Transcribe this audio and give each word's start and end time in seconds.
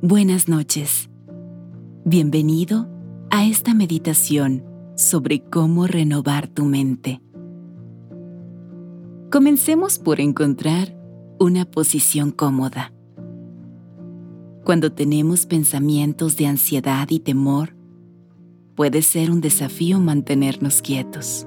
Buenas 0.00 0.46
noches. 0.46 1.10
Bienvenido 2.04 2.88
a 3.30 3.44
esta 3.44 3.74
meditación 3.74 4.64
sobre 4.94 5.40
cómo 5.40 5.88
renovar 5.88 6.46
tu 6.46 6.66
mente. 6.66 7.20
Comencemos 9.28 9.98
por 9.98 10.20
encontrar 10.20 10.96
una 11.40 11.64
posición 11.64 12.30
cómoda. 12.30 12.92
Cuando 14.64 14.92
tenemos 14.92 15.46
pensamientos 15.46 16.36
de 16.36 16.46
ansiedad 16.46 17.08
y 17.10 17.18
temor, 17.18 17.74
puede 18.76 19.02
ser 19.02 19.32
un 19.32 19.40
desafío 19.40 19.98
mantenernos 19.98 20.80
quietos. 20.80 21.44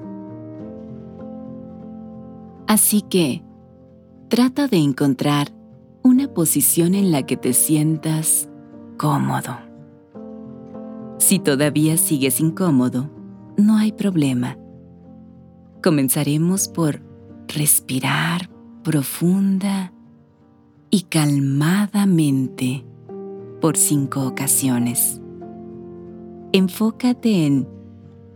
Así 2.66 3.00
que, 3.00 3.42
trata 4.28 4.68
de 4.68 4.76
encontrar 4.76 5.61
una 6.02 6.32
posición 6.32 6.94
en 6.94 7.10
la 7.10 7.24
que 7.24 7.36
te 7.36 7.52
sientas 7.52 8.48
cómodo. 8.96 9.56
Si 11.18 11.38
todavía 11.38 11.96
sigues 11.96 12.40
incómodo, 12.40 13.10
no 13.56 13.76
hay 13.76 13.92
problema. 13.92 14.58
Comenzaremos 15.82 16.68
por 16.68 17.00
respirar 17.48 18.50
profunda 18.82 19.92
y 20.90 21.02
calmadamente 21.02 22.84
por 23.60 23.76
cinco 23.76 24.26
ocasiones. 24.26 25.20
Enfócate 26.52 27.46
en 27.46 27.68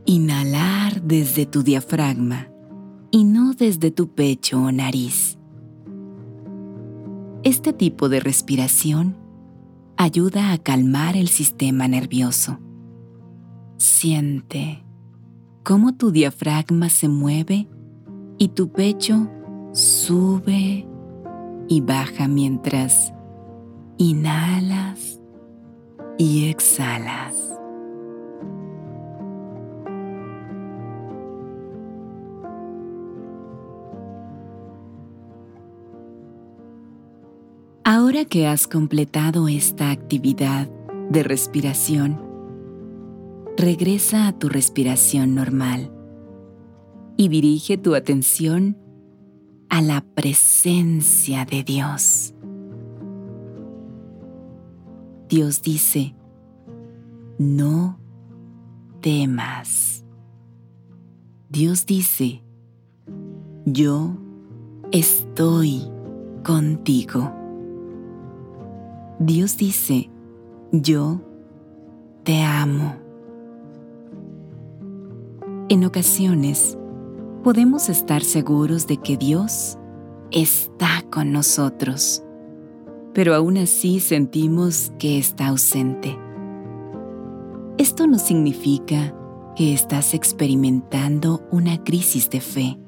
inhalar 0.06 1.02
desde 1.02 1.46
tu 1.46 1.62
diafragma 1.62 2.48
y 3.10 3.24
no 3.24 3.52
desde 3.52 3.90
tu 3.90 4.08
pecho 4.08 4.62
o 4.62 4.72
nariz. 4.72 5.36
Este 7.46 7.72
tipo 7.72 8.08
de 8.08 8.18
respiración 8.18 9.16
ayuda 9.96 10.50
a 10.50 10.58
calmar 10.58 11.16
el 11.16 11.28
sistema 11.28 11.86
nervioso. 11.86 12.58
Siente 13.76 14.84
cómo 15.62 15.94
tu 15.94 16.10
diafragma 16.10 16.88
se 16.88 17.06
mueve 17.06 17.68
y 18.36 18.48
tu 18.48 18.72
pecho 18.72 19.30
sube 19.70 20.88
y 21.68 21.80
baja 21.82 22.26
mientras 22.26 23.14
inhalas 23.96 25.20
y 26.18 26.48
exhalas. 26.48 27.55
Ahora 38.16 38.30
que 38.30 38.46
has 38.46 38.66
completado 38.66 39.46
esta 39.46 39.90
actividad 39.90 40.70
de 41.10 41.22
respiración, 41.22 42.18
regresa 43.58 44.26
a 44.26 44.32
tu 44.32 44.48
respiración 44.48 45.34
normal 45.34 45.92
y 47.18 47.28
dirige 47.28 47.76
tu 47.76 47.94
atención 47.94 48.78
a 49.68 49.82
la 49.82 50.00
presencia 50.00 51.44
de 51.44 51.62
Dios. 51.62 52.32
Dios 55.28 55.60
dice, 55.60 56.14
no 57.38 58.00
temas. 59.02 60.06
Dios 61.50 61.84
dice, 61.84 62.42
yo 63.66 64.16
estoy 64.90 65.82
contigo. 66.42 67.45
Dios 69.18 69.56
dice, 69.56 70.10
yo 70.72 71.22
te 72.22 72.42
amo. 72.42 72.96
En 75.70 75.84
ocasiones, 75.84 76.76
podemos 77.42 77.88
estar 77.88 78.22
seguros 78.22 78.86
de 78.86 78.98
que 78.98 79.16
Dios 79.16 79.78
está 80.32 81.02
con 81.10 81.32
nosotros, 81.32 82.22
pero 83.14 83.34
aún 83.34 83.56
así 83.56 84.00
sentimos 84.00 84.92
que 84.98 85.16
está 85.18 85.46
ausente. 85.46 86.18
Esto 87.78 88.06
no 88.06 88.18
significa 88.18 89.14
que 89.56 89.72
estás 89.72 90.12
experimentando 90.12 91.42
una 91.50 91.82
crisis 91.82 92.28
de 92.28 92.42
fe, 92.42 92.78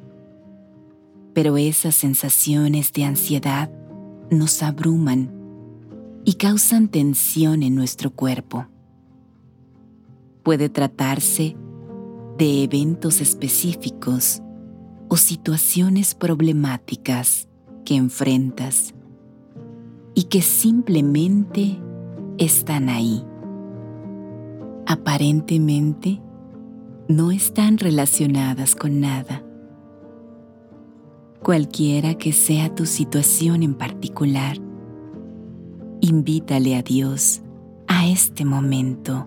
pero 1.32 1.56
esas 1.56 1.94
sensaciones 1.94 2.92
de 2.92 3.04
ansiedad 3.04 3.70
nos 4.30 4.62
abruman 4.62 5.37
y 6.24 6.34
causan 6.34 6.88
tensión 6.88 7.62
en 7.62 7.74
nuestro 7.74 8.10
cuerpo. 8.10 8.66
Puede 10.42 10.68
tratarse 10.68 11.56
de 12.38 12.62
eventos 12.62 13.20
específicos 13.20 14.42
o 15.08 15.16
situaciones 15.16 16.14
problemáticas 16.14 17.48
que 17.84 17.96
enfrentas 17.96 18.94
y 20.14 20.24
que 20.24 20.42
simplemente 20.42 21.78
están 22.38 22.88
ahí. 22.88 23.24
Aparentemente 24.86 26.20
no 27.08 27.30
están 27.30 27.78
relacionadas 27.78 28.76
con 28.76 29.00
nada. 29.00 29.42
Cualquiera 31.42 32.14
que 32.14 32.32
sea 32.32 32.74
tu 32.74 32.84
situación 32.84 33.62
en 33.62 33.74
particular, 33.74 34.58
invítale 36.00 36.76
a 36.76 36.82
Dios 36.82 37.42
a 37.86 38.06
este 38.06 38.44
momento 38.44 39.26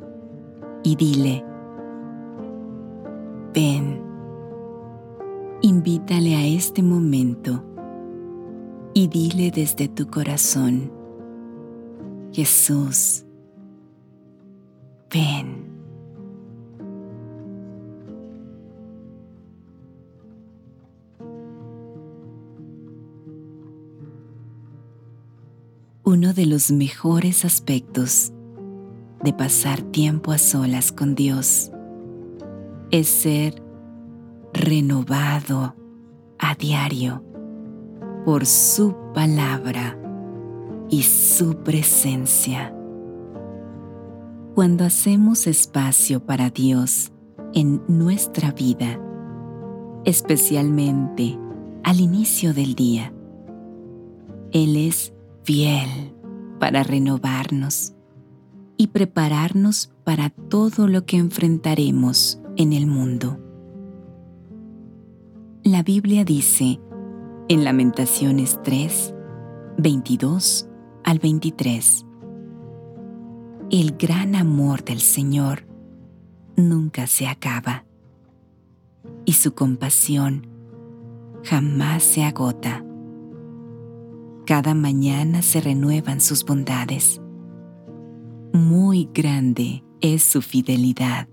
y 0.84 0.96
dile, 0.96 1.44
ven 3.54 4.12
invítale 5.62 6.36
a 6.36 6.46
este 6.46 6.82
momento 6.82 7.64
y 8.94 9.08
dile 9.08 9.52
desde 9.52 9.88
tu 9.88 10.08
corazón, 10.08 10.92
Jesús, 12.34 13.26
ven. 15.10 15.61
De 26.36 26.46
los 26.46 26.72
mejores 26.72 27.44
aspectos 27.44 28.32
de 29.22 29.34
pasar 29.34 29.82
tiempo 29.82 30.32
a 30.32 30.38
solas 30.38 30.94
con 30.94 31.14
Dios 31.14 31.72
es 32.90 33.10
ser 33.10 33.62
renovado 34.54 35.76
a 36.40 36.56
diario 36.56 37.22
por 38.24 38.46
su 38.46 38.96
palabra 39.14 40.00
y 40.90 41.04
su 41.04 41.58
presencia. 41.64 42.74
Cuando 44.56 44.86
hacemos 44.86 45.48
espacio 45.48 46.26
para 46.26 46.50
Dios 46.50 47.12
en 47.54 47.82
nuestra 47.90 48.54
vida, 48.54 49.02
especialmente 50.06 51.38
al 51.84 52.00
inicio 52.00 52.54
del 52.54 52.74
día, 52.74 53.14
Él 54.54 54.78
es 54.78 55.14
fiel 55.44 56.21
para 56.62 56.84
renovarnos 56.84 57.94
y 58.78 58.88
prepararnos 58.88 59.92
para 60.04 60.30
todo 60.30 60.88
lo 60.88 61.08
que 61.08 61.18
enfrentaremos 61.18 62.40
en 62.56 62.74
el 62.74 62.86
mundo. 62.86 63.40
La 65.64 65.82
Biblia 65.82 66.24
dice 66.24 66.80
en 67.50 67.64
Lamentaciones 67.64 68.60
3, 68.64 69.16
22 69.80 70.70
al 71.04 71.18
23, 71.18 72.06
El 73.72 73.98
gran 73.98 74.36
amor 74.36 74.84
del 74.84 75.02
Señor 75.02 75.66
nunca 76.56 77.08
se 77.08 77.26
acaba 77.28 77.86
y 79.26 79.34
su 79.34 79.56
compasión 79.56 80.46
jamás 81.44 82.04
se 82.04 82.24
agota. 82.24 82.86
Cada 84.52 84.74
mañana 84.74 85.44
se 85.44 85.62
renuevan 85.62 86.20
sus 86.20 86.44
bondades. 86.44 87.22
Muy 88.52 89.10
grande 89.14 89.82
es 90.02 90.24
su 90.24 90.42
fidelidad. 90.42 91.30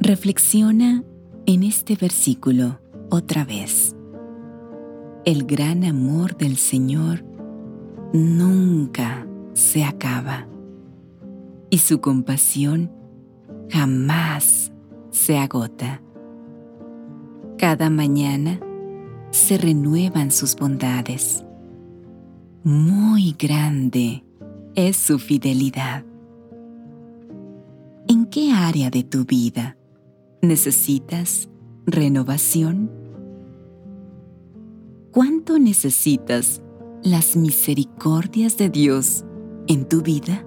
Reflexiona 0.00 1.04
en 1.44 1.64
este 1.64 1.96
versículo 1.96 2.80
otra 3.10 3.44
vez. 3.44 3.94
El 5.26 5.44
gran 5.44 5.84
amor 5.84 6.34
del 6.38 6.56
Señor 6.56 7.22
nunca 8.14 9.26
se 9.52 9.84
acaba 9.84 10.48
y 11.68 11.76
su 11.76 12.00
compasión 12.00 12.90
jamás 13.68 14.72
se 15.10 15.36
agota. 15.36 16.00
Cada 17.58 17.90
mañana 17.90 18.60
se 19.30 19.58
renuevan 19.58 20.30
sus 20.30 20.56
bondades. 20.56 21.42
muy 22.64 23.36
grande 23.38 24.24
es 24.74 24.96
su 24.96 25.20
fidelidad. 25.20 26.04
¿En 28.08 28.26
qué 28.26 28.50
área 28.52 28.90
de 28.90 29.04
tu 29.04 29.24
vida 29.24 29.76
necesitas 30.42 31.48
renovación? 31.86 32.90
¿Cuánto 35.12 35.60
necesitas 35.60 36.60
las 37.04 37.36
misericordias 37.36 38.56
de 38.56 38.68
Dios 38.68 39.24
en 39.68 39.88
tu 39.88 40.02
vida? 40.02 40.44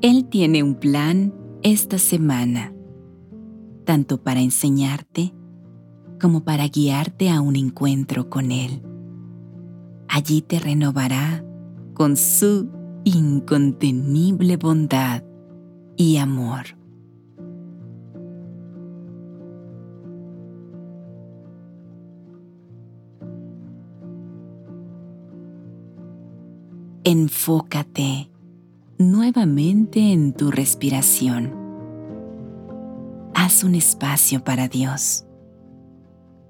Él 0.00 0.24
tiene 0.30 0.62
un 0.62 0.74
plan 0.74 1.34
esta 1.62 1.98
semana, 1.98 2.74
tanto 3.84 4.22
para 4.22 4.40
enseñarte 4.40 5.34
como 6.20 6.44
para 6.44 6.68
guiarte 6.68 7.30
a 7.30 7.40
un 7.40 7.56
encuentro 7.56 8.30
con 8.30 8.52
Él. 8.52 8.82
Allí 10.08 10.42
te 10.42 10.58
renovará 10.60 11.44
con 11.94 12.16
su 12.16 12.68
incontenible 13.04 14.56
bondad 14.56 15.22
y 15.96 16.16
amor. 16.16 16.64
Enfócate 27.06 28.30
nuevamente 28.98 30.12
en 30.12 30.32
tu 30.32 30.50
respiración. 30.50 31.52
Haz 33.34 33.62
un 33.62 33.74
espacio 33.74 34.42
para 34.42 34.68
Dios. 34.68 35.26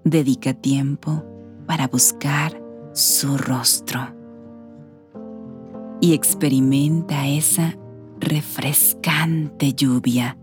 Dedica 0.05 0.55
tiempo 0.55 1.25
para 1.67 1.89
buscar 1.89 2.61
su 2.93 3.37
rostro 3.37 4.15
y 6.01 6.12
experimenta 6.12 7.27
esa 7.27 7.77
refrescante 8.21 9.73
lluvia 9.73 10.39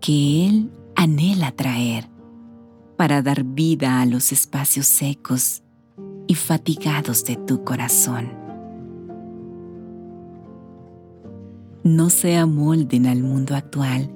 que 0.00 0.46
Él 0.46 0.70
anhela 0.96 1.52
traer 1.52 2.08
para 2.96 3.22
dar 3.22 3.44
vida 3.44 4.00
a 4.00 4.06
los 4.06 4.32
espacios 4.32 4.86
secos 4.86 5.62
y 6.26 6.34
fatigados 6.34 7.24
de 7.24 7.36
tu 7.36 7.64
corazón. 7.64 8.42
no 11.84 12.10
se 12.10 12.36
amolden 12.36 13.06
al 13.06 13.22
mundo 13.22 13.56
actual, 13.56 14.10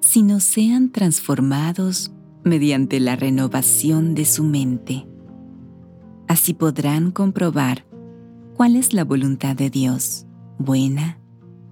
sino 0.00 0.40
sean 0.40 0.90
transformados 0.90 2.12
mediante 2.44 3.00
la 3.00 3.16
renovación 3.16 4.14
de 4.14 4.24
su 4.24 4.44
mente. 4.44 5.06
Así 6.26 6.54
podrán 6.54 7.10
comprobar 7.10 7.84
cuál 8.54 8.76
es 8.76 8.92
la 8.92 9.04
voluntad 9.04 9.56
de 9.56 9.70
Dios, 9.70 10.26
buena, 10.58 11.18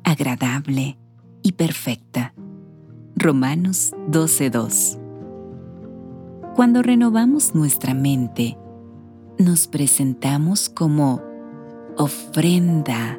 agradable 0.05 0.99
y 1.43 1.53
perfecta. 1.53 2.35
Romanos 3.17 3.95
12:2 4.11 4.99
Cuando 6.55 6.83
renovamos 6.83 7.55
nuestra 7.55 7.95
mente, 7.95 8.57
nos 9.39 9.67
presentamos 9.67 10.69
como 10.69 11.23
ofrenda 11.97 13.19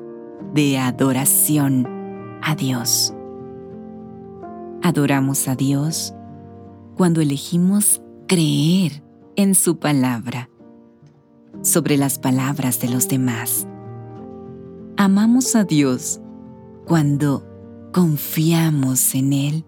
de 0.53 0.77
adoración 0.77 1.87
a 2.41 2.55
Dios. 2.55 3.13
Adoramos 4.81 5.47
a 5.47 5.55
Dios 5.55 6.13
cuando 6.97 7.21
elegimos 7.21 8.01
creer 8.27 9.03
en 9.35 9.53
su 9.53 9.77
palabra 9.77 10.49
sobre 11.61 11.95
las 11.95 12.17
palabras 12.17 12.81
de 12.81 12.89
los 12.89 13.07
demás. 13.07 13.67
Amamos 14.97 15.55
a 15.55 15.63
Dios 15.63 16.19
cuando 16.85 17.45
confiamos 17.93 19.13
en 19.13 19.33
Él 19.33 19.65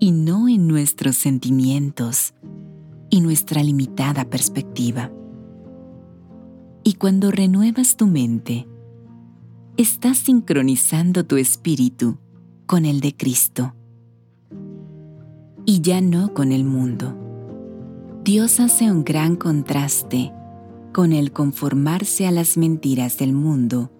y 0.00 0.10
no 0.10 0.48
en 0.48 0.66
nuestros 0.66 1.16
sentimientos 1.16 2.34
y 3.08 3.20
nuestra 3.20 3.62
limitada 3.62 4.24
perspectiva. 4.24 5.12
Y 6.82 6.94
cuando 6.94 7.30
renuevas 7.30 7.96
tu 7.96 8.08
mente, 8.08 8.66
estás 9.76 10.18
sincronizando 10.18 11.24
tu 11.24 11.36
espíritu 11.36 12.18
con 12.66 12.84
el 12.84 13.00
de 13.00 13.14
Cristo 13.16 13.76
y 15.64 15.80
ya 15.80 16.00
no 16.00 16.34
con 16.34 16.52
el 16.52 16.64
mundo. 16.64 17.14
Dios 18.24 18.60
hace 18.60 18.90
un 18.90 19.04
gran 19.04 19.36
contraste 19.36 20.32
con 20.92 21.12
el 21.12 21.32
conformarse 21.32 22.26
a 22.26 22.30
las 22.30 22.56
mentiras 22.56 23.18
del 23.18 23.32
mundo 23.32 23.90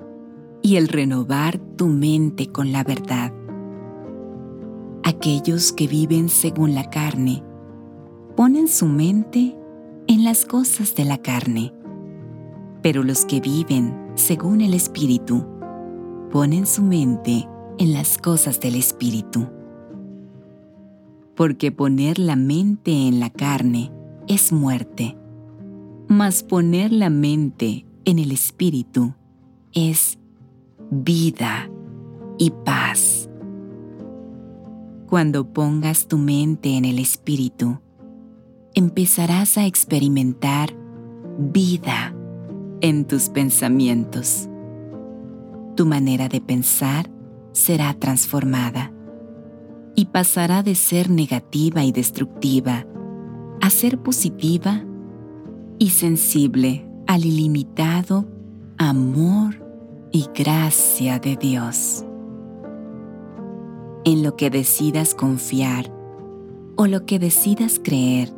y 0.62 0.76
el 0.76 0.88
renovar 0.88 1.58
tu 1.76 1.88
mente 1.88 2.48
con 2.48 2.72
la 2.72 2.84
verdad. 2.84 3.32
Aquellos 5.02 5.72
que 5.72 5.88
viven 5.88 6.28
según 6.28 6.74
la 6.74 6.88
carne 6.90 7.42
ponen 8.36 8.68
su 8.68 8.86
mente 8.86 9.56
en 10.06 10.24
las 10.24 10.44
cosas 10.44 10.94
de 10.94 11.04
la 11.04 11.18
carne, 11.18 11.72
pero 12.82 13.02
los 13.02 13.24
que 13.24 13.40
viven 13.40 13.96
según 14.14 14.60
el 14.60 14.74
Espíritu 14.74 15.44
ponen 16.30 16.66
su 16.66 16.82
mente 16.82 17.48
en 17.78 17.92
las 17.92 18.18
cosas 18.18 18.60
del 18.60 18.76
Espíritu. 18.76 19.48
Porque 21.36 21.72
poner 21.72 22.18
la 22.18 22.36
mente 22.36 23.08
en 23.08 23.20
la 23.20 23.30
carne 23.30 23.90
es 24.28 24.52
muerte, 24.52 25.16
mas 26.08 26.42
poner 26.42 26.92
la 26.92 27.10
mente 27.10 27.86
en 28.04 28.18
el 28.18 28.32
Espíritu 28.32 29.14
es 29.72 30.18
vida 30.90 31.70
y 32.38 32.50
paz. 32.50 33.28
Cuando 35.08 35.52
pongas 35.52 36.08
tu 36.08 36.18
mente 36.18 36.76
en 36.76 36.84
el 36.84 36.98
Espíritu, 36.98 37.80
empezarás 38.74 39.58
a 39.58 39.66
experimentar 39.66 40.74
vida 41.38 42.14
en 42.80 43.06
tus 43.06 43.28
pensamientos 43.28 44.48
tu 45.74 45.86
manera 45.86 46.28
de 46.28 46.40
pensar 46.40 47.10
será 47.52 47.94
transformada 47.94 48.91
y 49.94 50.06
pasará 50.06 50.62
de 50.62 50.74
ser 50.74 51.10
negativa 51.10 51.84
y 51.84 51.92
destructiva 51.92 52.86
a 53.60 53.70
ser 53.70 53.98
positiva 53.98 54.84
y 55.78 55.90
sensible 55.90 56.86
al 57.06 57.24
ilimitado 57.24 58.26
amor 58.78 59.62
y 60.12 60.26
gracia 60.34 61.18
de 61.18 61.36
Dios. 61.36 62.04
En 64.04 64.22
lo 64.22 64.36
que 64.36 64.50
decidas 64.50 65.14
confiar 65.14 65.92
o 66.76 66.86
lo 66.86 67.06
que 67.06 67.18
decidas 67.18 67.80
creer, 67.82 68.30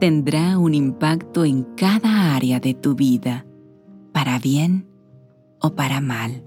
tendrá 0.00 0.58
un 0.58 0.74
impacto 0.74 1.44
en 1.44 1.62
cada 1.76 2.34
área 2.34 2.58
de 2.58 2.74
tu 2.74 2.94
vida, 2.94 3.46
para 4.12 4.38
bien 4.38 4.86
o 5.60 5.74
para 5.74 6.00
mal. 6.00 6.42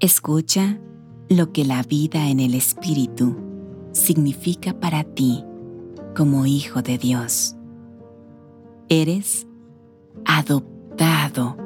Escucha 0.00 0.80
lo 1.28 1.52
que 1.52 1.64
la 1.64 1.82
vida 1.82 2.28
en 2.28 2.40
el 2.40 2.54
Espíritu 2.54 3.36
significa 3.92 4.78
para 4.80 5.04
ti 5.04 5.44
como 6.16 6.46
hijo 6.46 6.82
de 6.82 6.98
Dios. 6.98 7.56
Eres 8.88 9.46
adoptado 10.24 11.56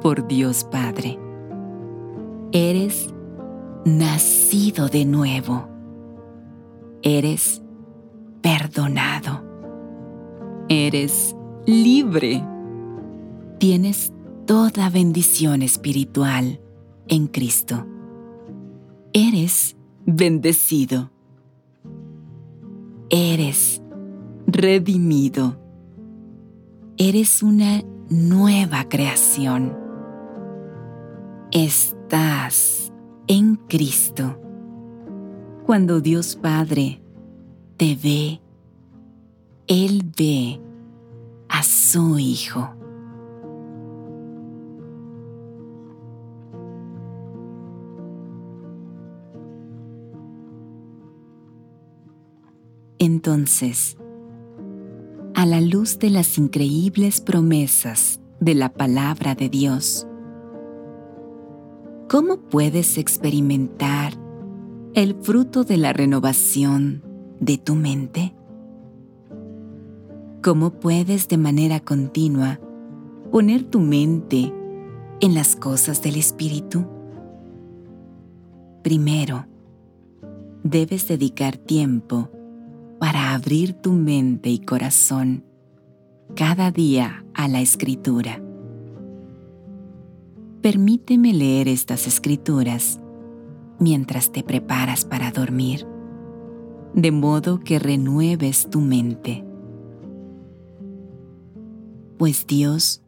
por 0.00 0.26
Dios 0.26 0.64
Padre. 0.64 1.18
Eres 2.52 3.12
nacido 3.84 4.88
de 4.88 5.04
nuevo 5.04 5.70
eres 7.02 7.62
perdonado. 8.42 9.42
Eres 10.68 11.34
libre. 11.66 12.44
Tienes 13.58 14.12
toda 14.46 14.90
bendición 14.90 15.62
espiritual 15.62 16.60
en 17.10 17.26
Cristo. 17.26 17.86
Eres 19.12 19.76
bendecido. 20.06 21.10
Eres 23.10 23.82
redimido. 24.46 25.60
Eres 26.96 27.42
una 27.42 27.82
nueva 28.08 28.88
creación. 28.88 29.76
Estás 31.50 32.92
en 33.26 33.56
Cristo 33.56 34.40
cuando 35.66 36.00
Dios 36.00 36.36
Padre 36.36 37.02
te 37.76 37.96
ve, 38.00 38.40
Él 39.66 40.02
ve 40.16 40.60
a 41.48 41.62
su 41.64 42.18
Hijo. 42.18 42.79
Entonces, 53.20 53.98
a 55.34 55.44
la 55.44 55.60
luz 55.60 55.98
de 55.98 56.08
las 56.08 56.38
increíbles 56.38 57.20
promesas 57.20 58.18
de 58.40 58.54
la 58.54 58.72
palabra 58.72 59.34
de 59.34 59.50
Dios, 59.50 60.06
¿cómo 62.08 62.38
puedes 62.38 62.96
experimentar 62.96 64.14
el 64.94 65.16
fruto 65.16 65.64
de 65.64 65.76
la 65.76 65.92
renovación 65.92 67.04
de 67.40 67.58
tu 67.58 67.74
mente? 67.74 68.34
¿Cómo 70.42 70.70
puedes 70.80 71.28
de 71.28 71.36
manera 71.36 71.80
continua 71.80 72.58
poner 73.30 73.64
tu 73.64 73.80
mente 73.80 74.50
en 75.20 75.34
las 75.34 75.56
cosas 75.56 76.00
del 76.00 76.16
Espíritu? 76.16 76.86
Primero, 78.82 79.44
debes 80.64 81.06
dedicar 81.06 81.58
tiempo 81.58 82.30
abrir 83.34 83.74
tu 83.74 83.92
mente 83.92 84.50
y 84.50 84.58
corazón 84.58 85.44
cada 86.34 86.70
día 86.70 87.24
a 87.34 87.48
la 87.48 87.60
escritura. 87.60 88.42
Permíteme 90.62 91.32
leer 91.32 91.68
estas 91.68 92.06
escrituras 92.06 93.00
mientras 93.78 94.30
te 94.30 94.42
preparas 94.42 95.04
para 95.04 95.30
dormir, 95.30 95.86
de 96.94 97.12
modo 97.12 97.60
que 97.60 97.78
renueves 97.78 98.68
tu 98.68 98.80
mente 98.80 99.44
pues 102.20 102.46
Dios 102.46 103.02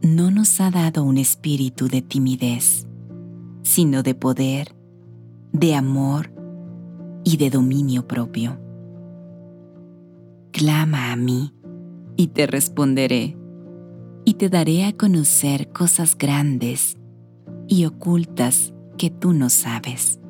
no 0.00 0.30
nos 0.30 0.60
ha 0.60 0.70
dado 0.70 1.02
un 1.02 1.18
espíritu 1.18 1.88
de 1.88 2.02
timidez, 2.02 2.86
sino 3.62 4.04
de 4.04 4.14
poder, 4.14 4.76
de 5.50 5.74
amor 5.74 6.32
y 7.24 7.36
de 7.36 7.50
dominio 7.50 8.06
propio. 8.06 8.60
Clama 10.52 11.12
a 11.12 11.16
mí 11.16 11.52
y 12.16 12.28
te 12.28 12.46
responderé, 12.46 13.36
y 14.24 14.34
te 14.34 14.48
daré 14.48 14.84
a 14.84 14.96
conocer 14.96 15.72
cosas 15.72 16.16
grandes 16.16 16.96
y 17.66 17.86
ocultas 17.86 18.72
que 18.96 19.10
tú 19.10 19.32
no 19.32 19.50
sabes. 19.50 20.20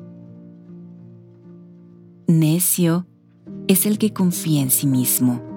Necio 2.25 3.05
es 3.67 3.85
el 3.85 3.97
que 3.97 4.13
confía 4.13 4.61
en 4.61 4.71
sí 4.71 4.87
mismo 4.87 5.53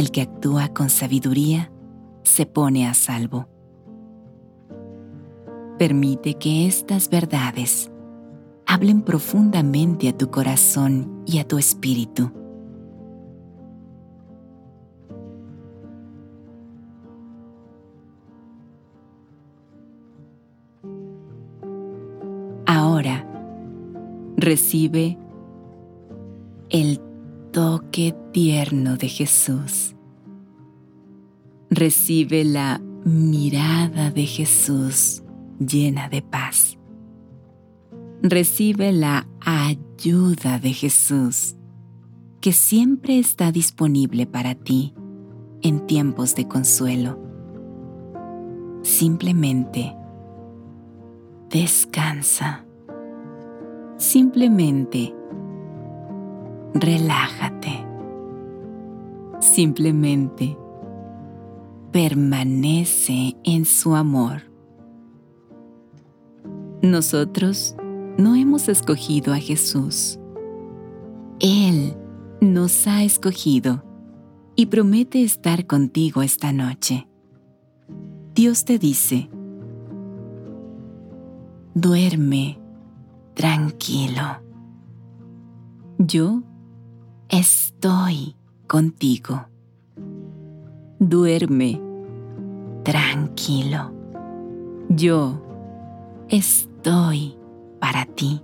el 0.00 0.10
que 0.10 0.22
actúa 0.22 0.68
con 0.68 0.88
sabiduría 0.88 1.70
se 2.22 2.46
pone 2.46 2.86
a 2.86 2.94
salvo. 2.94 3.48
Permite 5.78 6.34
que 6.34 6.66
estas 6.66 7.10
verdades 7.10 7.90
hablen 8.66 9.02
profundamente 9.02 10.08
a 10.08 10.16
tu 10.16 10.30
corazón 10.30 11.22
y 11.26 11.38
a 11.38 11.46
tu 11.46 11.58
espíritu. 11.58 12.32
Recibe 24.40 25.18
el 26.70 27.00
toque 27.52 28.16
tierno 28.32 28.96
de 28.96 29.08
Jesús. 29.08 29.94
Recibe 31.68 32.44
la 32.44 32.80
mirada 33.04 34.10
de 34.10 34.24
Jesús 34.24 35.22
llena 35.58 36.08
de 36.08 36.22
paz. 36.22 36.78
Recibe 38.22 38.92
la 38.92 39.28
ayuda 39.40 40.58
de 40.58 40.72
Jesús 40.72 41.56
que 42.40 42.52
siempre 42.52 43.18
está 43.18 43.52
disponible 43.52 44.26
para 44.26 44.54
ti 44.54 44.94
en 45.60 45.86
tiempos 45.86 46.34
de 46.34 46.48
consuelo. 46.48 47.18
Simplemente 48.82 49.94
descansa. 51.50 52.64
Simplemente 54.00 55.14
relájate. 56.72 57.86
Simplemente 59.40 60.56
permanece 61.92 63.36
en 63.44 63.66
su 63.66 63.94
amor. 63.94 64.50
Nosotros 66.80 67.76
no 68.16 68.36
hemos 68.36 68.70
escogido 68.70 69.34
a 69.34 69.36
Jesús. 69.36 70.18
Él 71.38 71.94
nos 72.40 72.86
ha 72.86 73.04
escogido 73.04 73.84
y 74.56 74.66
promete 74.66 75.22
estar 75.22 75.66
contigo 75.66 76.22
esta 76.22 76.54
noche. 76.54 77.06
Dios 78.34 78.64
te 78.64 78.78
dice, 78.78 79.28
duerme 81.74 82.60
tranquilo. 83.40 84.36
Yo 85.96 86.42
estoy 87.30 88.36
contigo. 88.66 89.46
Duerme 90.98 91.80
tranquilo. 92.82 93.92
Yo 94.90 95.40
estoy 96.28 97.38
para 97.80 98.04
ti. 98.04 98.42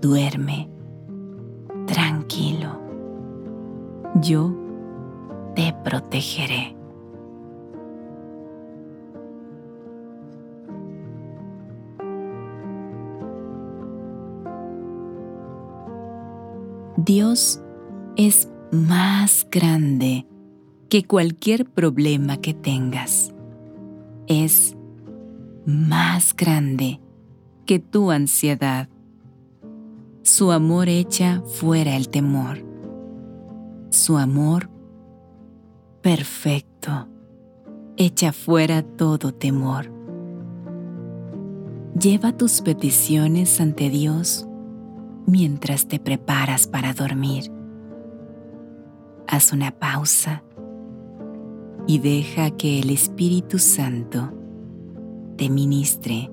Duerme 0.00 0.70
tranquilo. 1.84 2.80
Yo 4.22 4.54
te 5.56 5.74
protegeré. 5.82 6.77
Dios 17.08 17.62
es 18.16 18.50
más 18.70 19.46
grande 19.50 20.26
que 20.90 21.04
cualquier 21.04 21.64
problema 21.64 22.36
que 22.36 22.52
tengas. 22.52 23.32
Es 24.26 24.76
más 25.64 26.36
grande 26.36 27.00
que 27.64 27.78
tu 27.78 28.10
ansiedad. 28.10 28.90
Su 30.22 30.52
amor 30.52 30.90
echa 30.90 31.40
fuera 31.46 31.96
el 31.96 32.10
temor. 32.10 32.62
Su 33.88 34.18
amor 34.18 34.68
perfecto 36.02 37.08
echa 37.96 38.34
fuera 38.34 38.82
todo 38.82 39.32
temor. 39.32 39.90
Lleva 41.98 42.36
tus 42.36 42.60
peticiones 42.60 43.62
ante 43.62 43.88
Dios 43.88 44.47
mientras 45.28 45.86
te 45.86 46.00
preparas 46.00 46.66
para 46.66 46.94
dormir. 46.94 47.52
Haz 49.26 49.52
una 49.52 49.72
pausa 49.72 50.42
y 51.86 51.98
deja 51.98 52.50
que 52.52 52.80
el 52.80 52.88
Espíritu 52.88 53.58
Santo 53.58 54.32
te 55.36 55.50
ministre 55.50 56.30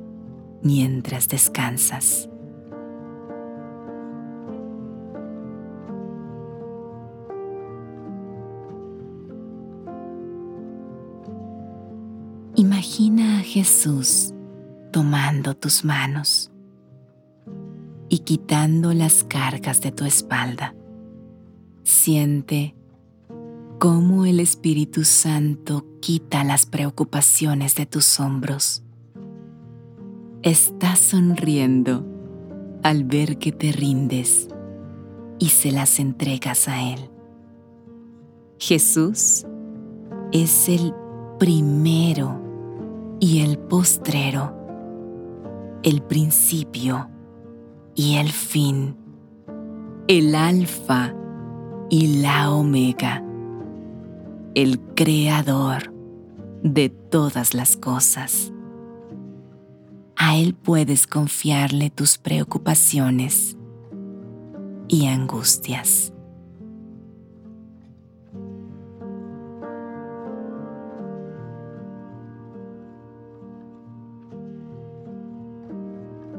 mientras 0.63 1.27
descansas. 1.27 2.29
Imagina 12.55 13.39
a 13.39 13.43
Jesús 13.43 14.33
tomando 14.91 15.53
tus 15.53 15.83
manos 15.83 16.54
y 18.09 18.19
quitando 18.19 18.93
las 18.93 19.24
cargas 19.24 19.81
de 19.81 19.91
tu 19.91 20.05
espalda. 20.05 20.75
Siente 21.83 22.75
cómo 23.79 24.25
el 24.25 24.39
Espíritu 24.39 25.03
Santo 25.03 25.85
quita 26.01 26.43
las 26.43 26.65
preocupaciones 26.65 27.75
de 27.75 27.85
tus 27.85 28.19
hombros. 28.19 28.83
Estás 30.41 31.00
sonriendo 31.00 32.05
al 32.83 33.03
ver 33.03 33.38
que 33.38 33.51
te 33.51 33.71
rindes 33.71 34.47
y 35.39 35.50
se 35.50 35.71
las 35.71 36.00
entregas 36.00 36.67
a 36.67 36.81
Él. 36.83 37.09
Jesús 38.59 39.45
es 40.31 40.69
el 40.69 40.93
primero 41.39 42.41
y 43.19 43.41
el 43.41 43.57
postrero, 43.57 44.55
el 45.83 46.01
principio 46.01 47.09
y 47.95 48.17
el 48.17 48.31
fin, 48.31 48.95
el 50.07 50.35
alfa 50.35 51.13
y 51.89 52.21
la 52.21 52.51
omega, 52.51 53.23
el 54.53 54.79
creador 54.95 55.93
de 56.61 56.89
todas 56.89 57.53
las 57.53 57.77
cosas. 57.77 58.51
A 60.17 60.37
Él 60.37 60.53
puedes 60.53 61.07
confiarle 61.07 61.89
tus 61.89 62.17
preocupaciones. 62.17 63.57
y 64.87 65.07
angustias. 65.07 66.13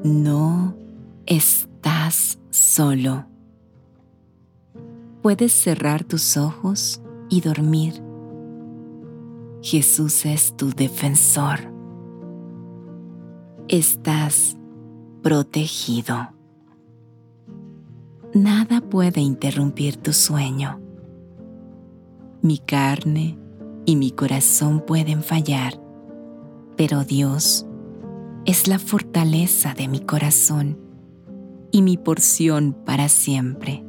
No 0.05 0.56
estás 1.27 2.39
solo. 2.51 3.27
Puedes 5.23 5.53
cerrar 5.53 6.05
tus 6.05 6.37
ojos 6.37 7.03
y 7.29 7.41
dormir. 7.41 8.03
Jesús 9.61 10.25
es 10.25 10.57
tu 10.57 10.71
defensor. 10.71 11.59
Estás 13.69 14.57
protegido. 15.23 16.31
Nada 18.33 18.81
puede 18.81 19.21
interrumpir 19.21 19.97
tu 19.97 20.13
sueño. 20.13 20.81
Mi 22.43 22.59
carne 22.59 23.37
y 23.85 23.97
mi 23.97 24.13
corazón 24.13 24.85
pueden 24.87 25.25
fallar, 25.25 25.81
pero 26.77 27.03
Dios 27.03 27.67
es 28.45 28.69
la 28.69 28.79
fortaleza 28.79 29.75
de 29.75 29.89
mi 29.89 30.01
corazón 30.01 30.86
y 31.77 31.83
mi 31.83 31.99
porción 31.99 32.75
para 32.87 33.07
siempre. 33.11 33.85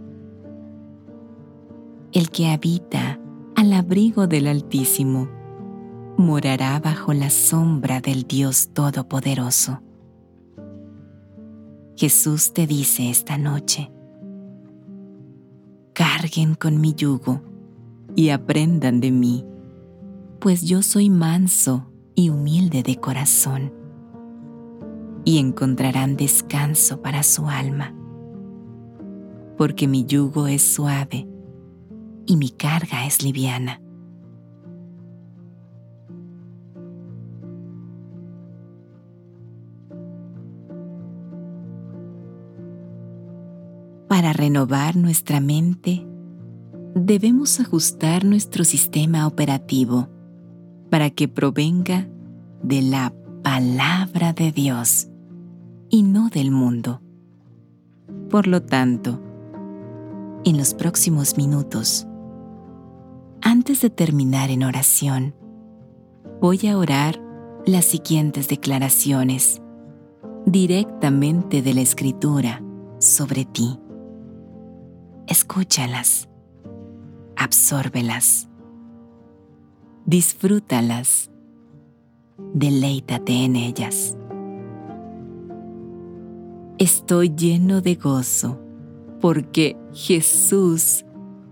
El 2.11 2.29
que 2.31 2.49
habita 2.49 3.17
al 3.55 3.71
abrigo 3.71 4.27
del 4.27 4.47
Altísimo 4.47 5.29
morará 6.17 6.77
bajo 6.81 7.13
la 7.13 7.29
sombra 7.29 8.01
del 8.01 8.23
Dios 8.23 8.71
Todopoderoso. 8.73 9.81
Jesús 11.95 12.51
te 12.51 12.67
dice 12.67 13.09
esta 13.09 13.37
noche, 13.37 13.89
carguen 15.93 16.55
con 16.55 16.81
mi 16.81 16.93
yugo 16.93 17.41
y 18.17 18.31
aprendan 18.31 18.99
de 18.99 19.11
mí, 19.11 19.45
pues 20.41 20.61
yo 20.61 20.81
soy 20.81 21.09
manso 21.09 21.89
y 22.15 22.31
humilde 22.31 22.83
de 22.83 22.97
corazón 22.97 23.71
y 25.27 25.39
encontrarán 25.39 26.15
descanso 26.15 27.01
para 27.01 27.21
su 27.21 27.49
alma, 27.49 27.93
porque 29.57 29.85
mi 29.85 30.05
yugo 30.05 30.47
es 30.47 30.61
suave 30.61 31.27
y 32.25 32.37
mi 32.37 32.49
carga 32.49 33.05
es 33.05 33.21
liviana. 33.21 33.81
Para 44.07 44.31
renovar 44.31 44.95
nuestra 44.95 45.41
mente, 45.41 46.07
debemos 46.95 47.59
ajustar 47.59 48.23
nuestro 48.23 48.63
sistema 48.63 49.27
operativo 49.27 50.07
para 50.89 51.09
que 51.09 51.27
provenga 51.27 52.07
de 52.63 52.81
la 52.81 53.13
palabra 53.43 54.31
de 54.31 54.53
Dios 54.53 55.09
y 55.89 56.03
no 56.03 56.29
del 56.29 56.51
mundo. 56.51 57.01
Por 58.29 58.47
lo 58.47 58.61
tanto, 58.61 59.21
en 60.43 60.57
los 60.57 60.73
próximos 60.73 61.37
minutos, 61.37 62.07
antes 63.41 63.81
de 63.81 63.89
terminar 63.89 64.49
en 64.49 64.63
oración, 64.63 65.35
voy 66.41 66.67
a 66.67 66.77
orar 66.77 67.21
las 67.65 67.85
siguientes 67.85 68.47
declaraciones 68.47 69.61
directamente 70.45 71.61
de 71.61 71.73
la 71.73 71.81
Escritura 71.81 72.61
sobre 72.99 73.45
ti. 73.45 73.79
Escúchalas, 75.27 76.29
absórbelas, 77.35 78.47
disfrútalas, 80.05 81.29
deleítate 82.53 83.43
en 83.43 83.57
ellas. 83.57 84.17
Estoy 86.79 87.33
lleno 87.35 87.81
de 87.81 87.95
gozo 87.95 88.61
porque 89.19 89.75
Jesús 89.93 91.03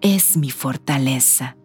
es 0.02 0.38
mi 0.38 0.52
fortaleza. 0.52 1.58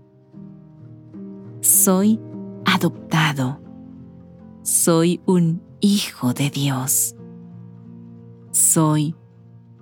Soy 1.60 2.18
adoptado. 2.64 3.60
Soy 4.62 5.20
un 5.26 5.62
hijo 5.80 6.32
de 6.32 6.48
Dios. 6.48 7.14
Soy 8.50 9.14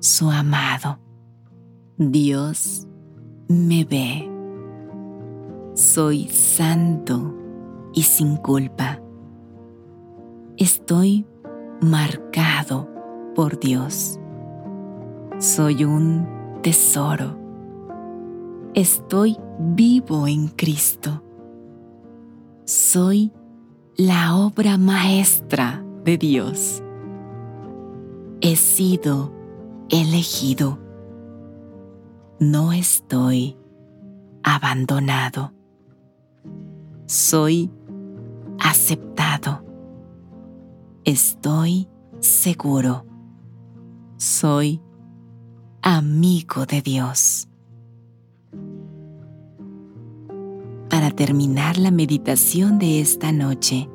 su 0.00 0.28
amado. 0.28 0.98
Dios 1.98 2.88
me 3.46 3.84
ve. 3.84 4.28
Soy 5.74 6.26
santo 6.30 7.32
y 7.94 8.02
sin 8.02 8.38
culpa. 8.38 9.00
Estoy 10.56 11.24
marcado 11.80 12.97
por 13.38 13.60
Dios. 13.60 14.18
Soy 15.38 15.84
un 15.84 16.26
tesoro. 16.60 17.38
Estoy 18.74 19.38
vivo 19.60 20.26
en 20.26 20.48
Cristo. 20.48 21.22
Soy 22.64 23.32
la 23.96 24.34
obra 24.34 24.76
maestra 24.76 25.84
de 26.02 26.18
Dios. 26.18 26.82
He 28.40 28.56
sido 28.56 29.32
elegido. 29.88 30.80
No 32.40 32.72
estoy 32.72 33.56
abandonado. 34.42 35.52
Soy 37.06 37.70
aceptado. 38.58 39.64
Estoy 41.04 41.88
seguro 42.18 43.07
soy 44.18 44.82
amigo 45.80 46.66
de 46.66 46.82
Dios. 46.82 47.48
Para 50.90 51.12
terminar 51.12 51.78
la 51.78 51.92
meditación 51.92 52.80
de 52.80 53.00
esta 53.00 53.30
noche, 53.30 53.88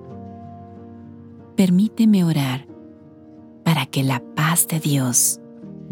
permíteme 1.57 2.23
orar 2.23 2.65
para 3.65 3.85
que 3.85 4.03
la 4.03 4.23
paz 4.33 4.65
de 4.67 4.79
Dios 4.79 5.41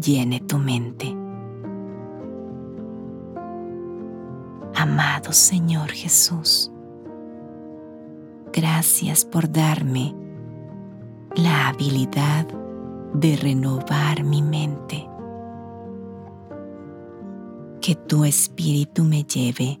llene 0.00 0.40
tu 0.40 0.56
mente. 0.56 1.14
Amado 4.74 5.32
Señor 5.32 5.90
Jesús, 5.90 6.72
gracias 8.50 9.26
por 9.26 9.52
darme 9.52 10.14
la 11.36 11.68
habilidad 11.68 12.61
de 13.14 13.36
renovar 13.36 14.24
mi 14.24 14.42
mente. 14.42 15.08
Que 17.80 17.94
tu 17.94 18.24
espíritu 18.24 19.04
me 19.04 19.24
lleve 19.24 19.80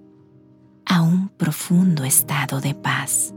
a 0.86 1.02
un 1.02 1.28
profundo 1.28 2.04
estado 2.04 2.60
de 2.60 2.74
paz. 2.74 3.34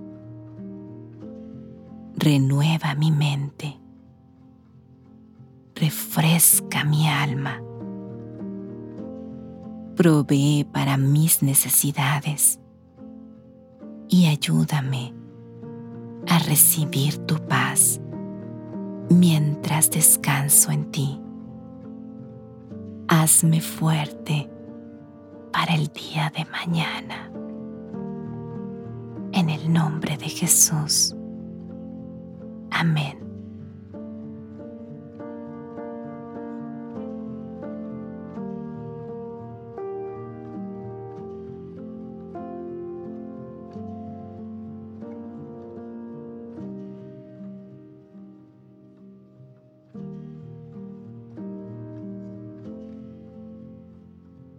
Renueva 2.15 2.95
mi 2.95 3.11
mente. 3.11 3.77
Refresca 5.75 6.83
mi 6.83 7.07
alma. 7.07 7.61
Provee 9.95 10.65
para 10.71 10.97
mis 10.97 11.43
necesidades 11.43 12.59
y 14.09 14.27
ayúdame 14.27 15.13
a 16.27 16.39
recibir 16.39 17.17
tu 17.25 17.35
paz 17.47 18.01
mientras 19.09 19.54
descanso 19.81 20.71
en 20.71 20.91
ti. 20.91 21.21
Hazme 23.07 23.61
fuerte 23.61 24.49
para 25.51 25.75
el 25.75 25.87
día 25.87 26.31
de 26.35 26.45
mañana. 26.45 27.29
En 29.33 29.49
el 29.49 29.71
nombre 29.71 30.17
de 30.17 30.29
Jesús. 30.29 31.15
Amén. 32.71 33.24